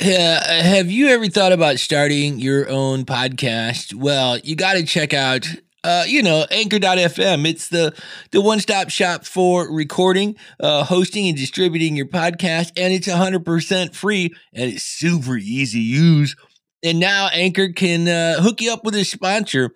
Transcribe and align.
Uh, 0.00 0.62
have 0.62 0.90
you 0.90 1.08
ever 1.08 1.26
thought 1.26 1.52
about 1.52 1.78
starting 1.78 2.38
your 2.38 2.70
own 2.70 3.04
podcast? 3.04 3.92
Well, 3.92 4.38
you 4.38 4.56
got 4.56 4.74
to 4.74 4.84
check 4.84 5.12
out 5.12 5.46
uh, 5.84 6.04
you 6.06 6.22
know, 6.22 6.46
anchor.fm. 6.50 7.46
It's 7.48 7.68
the, 7.68 7.94
the 8.32 8.40
one 8.40 8.60
stop 8.60 8.90
shop 8.90 9.24
for 9.24 9.72
recording, 9.72 10.36
uh, 10.58 10.84
hosting, 10.84 11.28
and 11.28 11.36
distributing 11.36 11.96
your 11.96 12.06
podcast. 12.06 12.72
And 12.76 12.92
it's 12.92 13.08
100% 13.08 13.94
free 13.94 14.34
and 14.52 14.72
it's 14.72 14.82
super 14.82 15.36
easy 15.36 15.78
to 15.78 15.84
use. 15.84 16.36
And 16.82 16.98
now 16.98 17.28
Anchor 17.32 17.68
can 17.70 18.08
uh, 18.08 18.42
hook 18.42 18.60
you 18.60 18.72
up 18.72 18.84
with 18.84 18.94
a 18.94 19.04
sponsor. 19.04 19.74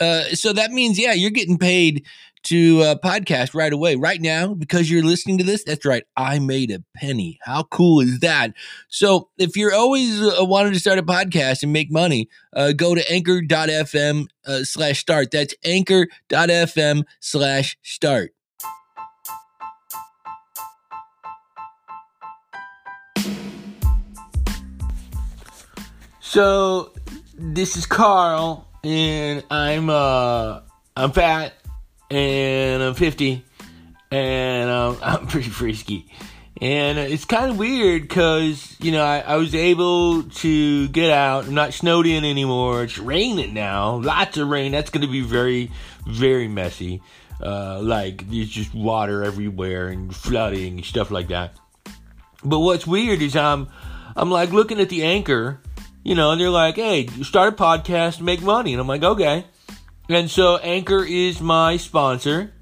Uh, 0.00 0.22
so 0.32 0.52
that 0.52 0.70
means, 0.70 0.98
yeah, 0.98 1.12
you're 1.12 1.30
getting 1.30 1.58
paid 1.58 2.06
to 2.44 2.82
uh, 2.82 2.94
podcast 2.96 3.54
right 3.54 3.72
away, 3.72 3.96
right 3.96 4.20
now, 4.20 4.54
because 4.54 4.90
you're 4.90 5.04
listening 5.04 5.38
to 5.38 5.44
this. 5.44 5.64
That's 5.64 5.84
right. 5.84 6.04
I 6.16 6.38
made 6.38 6.70
a 6.70 6.82
penny. 6.96 7.38
How 7.42 7.64
cool 7.64 8.00
is 8.00 8.20
that? 8.20 8.54
So 8.88 9.28
if 9.38 9.56
you're 9.56 9.74
always 9.74 10.20
uh, 10.20 10.44
wanting 10.44 10.72
to 10.72 10.80
start 10.80 10.98
a 10.98 11.02
podcast 11.02 11.62
and 11.62 11.72
make 11.72 11.90
money, 11.90 12.28
uh, 12.52 12.72
go 12.72 12.94
to 12.94 13.12
anchor.fm 13.12 14.26
uh, 14.46 14.64
slash 14.64 15.00
start. 15.00 15.30
That's 15.30 15.54
anchor.fm 15.64 17.04
slash 17.20 17.78
start. 17.82 18.34
So 26.20 26.92
this 27.36 27.76
is 27.76 27.84
Carl, 27.84 28.66
and 28.82 29.44
I'm 29.50 29.90
uh 29.90 30.60
I'm 30.96 31.12
fat 31.12 31.52
and 32.12 32.82
I'm 32.82 32.94
50, 32.94 33.44
and 34.10 34.70
um, 34.70 34.98
I'm 35.02 35.26
pretty 35.26 35.48
frisky. 35.48 36.06
And 36.60 36.98
it's 36.98 37.24
kind 37.24 37.50
of 37.50 37.58
weird 37.58 38.02
because, 38.02 38.76
you 38.78 38.92
know, 38.92 39.02
I, 39.02 39.18
I, 39.20 39.36
was 39.36 39.52
able 39.52 40.22
to 40.22 40.88
get 40.88 41.10
out. 41.10 41.46
I'm 41.46 41.54
not 41.54 41.72
snowed 41.72 42.06
in 42.06 42.24
anymore. 42.24 42.84
It's 42.84 42.98
raining 42.98 43.52
now. 43.52 43.96
Lots 43.96 44.36
of 44.36 44.46
rain. 44.48 44.70
That's 44.70 44.90
going 44.90 45.04
to 45.04 45.10
be 45.10 45.22
very, 45.22 45.72
very 46.06 46.46
messy. 46.46 47.02
Uh, 47.42 47.80
like, 47.82 48.30
there's 48.30 48.48
just 48.48 48.72
water 48.74 49.24
everywhere 49.24 49.88
and 49.88 50.14
flooding 50.14 50.76
and 50.76 50.84
stuff 50.84 51.10
like 51.10 51.28
that. 51.28 51.56
But 52.44 52.60
what's 52.60 52.86
weird 52.86 53.22
is 53.22 53.34
I'm, 53.34 53.68
I'm 54.14 54.30
like 54.30 54.52
looking 54.52 54.78
at 54.78 54.88
the 54.88 55.02
anchor, 55.02 55.58
you 56.04 56.14
know, 56.14 56.30
and 56.30 56.40
they're 56.40 56.50
like, 56.50 56.76
hey, 56.76 57.08
start 57.22 57.54
a 57.54 57.56
podcast 57.56 58.20
make 58.20 58.40
money. 58.40 58.72
And 58.72 58.80
I'm 58.80 58.86
like, 58.86 59.02
okay. 59.02 59.46
And 60.08 60.30
so 60.30 60.56
Anchor 60.56 61.04
is 61.04 61.40
my 61.40 61.76
sponsor, 61.76 62.52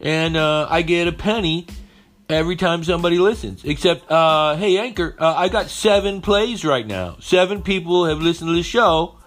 and 0.00 0.36
uh, 0.36 0.66
I 0.70 0.82
get 0.82 1.08
a 1.08 1.12
penny 1.12 1.66
every 2.28 2.56
time 2.56 2.84
somebody 2.84 3.18
listens. 3.18 3.64
Except, 3.64 4.10
uh, 4.10 4.56
hey 4.56 4.78
Anchor, 4.78 5.14
uh, 5.18 5.34
I 5.36 5.48
got 5.48 5.68
seven 5.68 6.20
plays 6.22 6.64
right 6.64 6.86
now. 6.86 7.16
Seven 7.20 7.62
people 7.62 8.06
have 8.06 8.20
listened 8.20 8.48
to 8.48 8.54
the 8.54 8.62
show, 8.62 9.18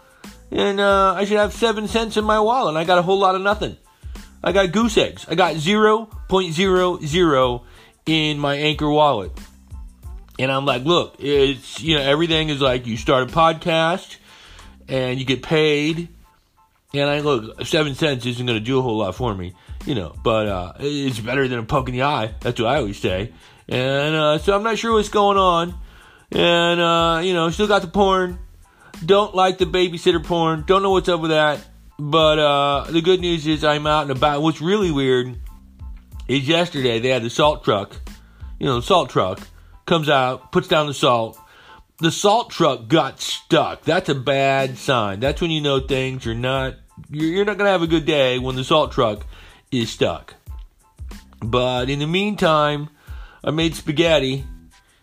and 0.52 0.80
uh, 0.80 1.14
I 1.14 1.26
should 1.26 1.38
have 1.38 1.54
seven 1.54 1.88
cents 1.88 2.18
in 2.18 2.26
my 2.26 2.40
wallet. 2.40 2.70
And 2.70 2.78
I 2.78 2.86
got 2.86 2.98
a 2.98 3.04
whole 3.04 3.20
lot 3.20 3.36
of 3.36 3.42
nothing. 3.42 3.78
I 4.44 4.52
got 4.52 4.72
goose 4.72 4.98
eggs. 4.98 5.26
I 5.30 5.36
got 5.36 5.56
zero 5.56 6.10
point 6.28 6.54
zero 6.54 7.00
zero 7.00 7.64
in 8.06 8.40
my 8.40 8.56
Anchor 8.56 8.90
wallet. 8.90 9.32
And 10.40 10.52
I'm 10.52 10.66
like, 10.66 10.84
look, 10.84 11.16
it's 11.20 11.82
you 11.82 11.96
know 11.96 12.02
everything 12.02 12.50
is 12.50 12.60
like 12.60 12.88
you 12.88 12.98
start 12.98 13.30
a 13.30 13.34
podcast 13.34 14.18
and 14.90 15.20
you 15.20 15.26
get 15.26 15.44
paid 15.44 16.10
and 16.94 17.10
I 17.10 17.20
look, 17.22 17.66
seven 17.66 17.96
cents 17.96 18.26
isn't 18.26 18.46
going 18.46 18.58
to 18.58 18.64
do 18.64 18.78
a 18.78 18.82
whole 18.82 18.98
lot 18.98 19.16
for 19.16 19.34
me, 19.34 19.54
you 19.86 19.96
know, 19.96 20.16
but 20.24 20.48
uh, 20.48 20.74
it's 20.80 21.20
better 21.20 21.48
than 21.48 21.60
a 21.60 21.64
poke 21.64 21.90
in 21.90 21.96
the 21.96 22.04
eye. 22.04 22.36
That's 22.42 22.60
what 22.60 22.70
I 22.70 22.78
always 22.78 23.00
say. 23.00 23.34
And 23.68 24.16
uh, 24.16 24.38
so 24.38 24.56
I'm 24.56 24.64
not 24.64 24.78
sure 24.78 24.94
what's 24.94 25.10
going 25.10 25.38
on. 25.38 25.74
And, 26.32 26.80
uh, 26.80 27.22
you 27.24 27.34
know, 27.34 27.50
still 27.50 27.68
got 27.68 27.82
the 27.82 27.88
porn. 27.88 28.38
Don't 29.04 29.34
like 29.34 29.58
the 29.58 29.66
babysitter 29.66 30.24
porn. 30.24 30.66
Don't 30.68 30.84
know 30.84 30.92
what's 30.92 31.10
up 31.10 31.20
with 31.20 31.32
that. 31.32 31.66
But 31.98 32.40
uh, 32.40 32.92
the 32.92 33.02
good 33.02 33.20
news 33.22 33.48
is 33.48 33.64
I'm 33.64 33.88
out 33.88 34.04
and 34.04 34.12
about. 34.12 34.42
What's 34.42 34.62
really 34.62 34.92
weird 34.92 35.36
is 36.28 36.48
yesterday 36.48 37.00
they 37.00 37.10
had 37.10 37.24
the 37.24 37.30
salt 37.30 37.64
truck. 37.64 37.96
You 38.60 38.68
know, 38.68 38.76
the 38.80 38.86
salt 38.86 39.10
truck 39.10 39.40
comes 39.86 40.10
out, 40.10 40.52
puts 40.52 40.68
down 40.68 40.88
the 40.88 40.94
salt. 40.94 41.40
The 42.00 42.12
salt 42.12 42.50
truck 42.50 42.88
got 42.88 43.20
stuck. 43.20 43.84
That's 43.84 44.10
a 44.10 44.16
bad 44.16 44.78
sign. 44.78 45.20
That's 45.20 45.42
when 45.42 45.52
you 45.52 45.62
know 45.62 45.80
things 45.80 46.26
are 46.28 46.36
not 46.36 46.76
you're 47.10 47.46
not 47.46 47.58
going 47.58 47.68
to 47.68 47.72
have 47.72 47.82
a 47.82 47.88
good 47.88 48.06
day 48.06 48.40
when 48.40 48.56
the 48.56 48.64
salt 48.64 48.92
truck 48.92 49.26
is 49.72 49.90
stuck. 49.90 50.36
But 51.42 51.90
in 51.90 52.00
the 52.00 52.08
meantime, 52.08 52.90
I 53.44 53.52
made 53.52 53.76
spaghetti 53.76 54.46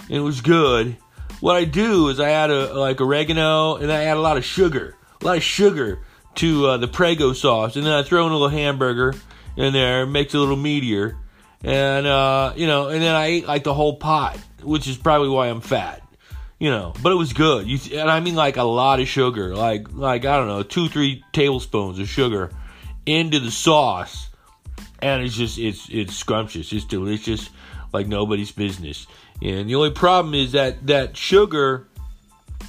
and 0.01 0.17
it 0.17 0.21
was 0.21 0.41
good. 0.41 0.97
What 1.41 1.57
I 1.57 1.65
do 1.65 2.09
is 2.09 2.21
I 2.21 2.31
add 2.31 2.51
a 2.51 2.75
like 2.75 3.01
oregano 3.01 3.77
and 3.77 3.91
I 3.91 4.05
add 4.05 4.17
a 4.17 4.21
lot 4.21 4.37
of 4.37 4.45
sugar, 4.45 4.97
a 5.21 5.25
lot 5.25 5.37
of 5.37 5.43
sugar 5.43 6.01
to 6.37 6.67
uh, 6.67 6.77
the 6.77 6.89
Prego 6.89 7.33
sauce, 7.33 7.77
and 7.77 7.85
then 7.85 7.93
I 7.93 8.03
throw 8.03 8.27
in 8.27 8.33
a 8.33 8.35
little 8.35 8.49
hamburger 8.49 9.15
in 9.57 9.73
there, 9.73 10.07
makes 10.07 10.35
a 10.35 10.39
little 10.39 10.57
meatier, 10.57 11.17
and 11.65 12.07
uh, 12.07 12.53
you 12.57 12.67
know, 12.67 12.89
and 12.89 13.03
then 13.03 13.15
I 13.15 13.27
ate 13.27 13.47
like 13.47 13.65
the 13.65 13.75
whole 13.75 13.97
pot, 13.97 14.39
which 14.63 14.87
is 14.87 14.97
probably 14.97 15.29
why 15.29 15.49
I'm 15.49 15.61
fat 15.61 16.03
you 16.61 16.71
know, 16.71 16.93
but 17.03 17.11
it 17.11 17.17
was 17.17 17.33
good. 17.33 17.67
You, 17.67 17.99
and 17.99 18.09
I 18.09 18.21
mean 18.21 18.37
like 18.37 18.59
a 18.59 18.63
lot 18.63 19.01
of 19.01 19.09
sugar, 19.09 19.57
like 19.57 19.93
like 19.93 20.25
I 20.25 20.37
don't 20.37 20.47
know, 20.47 20.63
two 20.63 20.89
three 20.89 21.25
tablespoons 21.33 21.99
of 21.99 22.09
sugar 22.09 22.51
into 23.07 23.41
the 23.41 23.51
sauce, 23.51 24.29
and 25.01 25.23
it's 25.23 25.35
just 25.35 25.59
it's 25.59 25.89
it's 25.91 26.15
scrumptious, 26.15 26.73
it's 26.73 26.85
delicious, 26.85 27.51
like 27.93 28.07
nobody's 28.07 28.53
business. 28.53 29.07
And 29.43 29.69
the 29.69 29.75
only 29.75 29.91
problem 29.91 30.35
is 30.35 30.53
that 30.53 30.87
that 30.89 31.17
sugar 31.17 31.89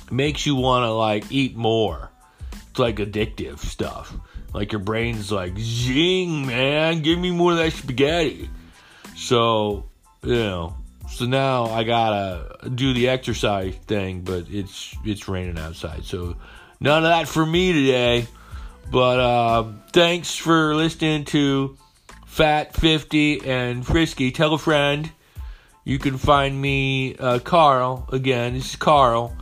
makes 0.10 0.46
you 0.46 0.56
want 0.56 0.86
to 0.86 0.92
like 0.92 1.30
eat 1.30 1.58
more. 1.58 2.10
It's 2.70 2.80
like 2.80 2.96
addictive 2.96 3.60
stuff. 3.60 4.14
Like 4.54 4.72
your 4.72 4.80
brain's 4.80 5.32
like, 5.32 5.58
zing, 5.58 6.48
man, 6.48 7.02
give 7.02 7.20
me 7.20 7.32
more 7.32 7.52
of 7.52 7.58
that 7.58 7.74
spaghetti. 7.74 8.50
So, 9.16 9.90
you 10.24 10.36
know, 10.36 10.76
so 11.12 11.26
now 11.26 11.66
I 11.66 11.84
gotta 11.84 12.70
do 12.70 12.94
the 12.94 13.10
exercise 13.10 13.76
thing, 13.86 14.22
but 14.22 14.46
it's 14.50 14.96
it's 15.06 15.28
raining 15.28 15.58
outside, 15.60 16.06
so 16.06 16.36
none 16.80 17.04
of 17.04 17.10
that 17.10 17.28
for 17.28 17.46
me 17.46 17.74
today. 17.74 18.28
But 18.90 19.20
uh, 19.20 19.72
thanks 19.94 20.36
for 20.36 20.76
listening 20.76 21.26
to 21.26 21.78
Fat 22.26 22.74
50 22.76 23.46
and 23.46 23.86
Frisky. 23.86 24.32
Tell 24.32 24.54
a 24.54 24.58
friend. 24.58 25.12
You 25.84 25.98
can 25.98 26.18
find 26.18 26.62
me, 26.62 27.16
uh, 27.16 27.40
Carl, 27.40 28.08
again, 28.12 28.54
this 28.54 28.72
is 28.72 28.76
Carl, 28.76 29.36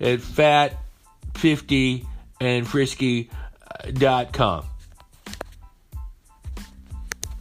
at 0.00 0.20
Fat 0.20 0.76
50 1.34 2.06
and 2.40 2.66
Frisky.com. 2.66 3.30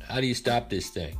How 0.07 0.21
do 0.21 0.27
you 0.27 0.35
stop 0.35 0.69
this 0.69 0.89
thing? 0.89 1.17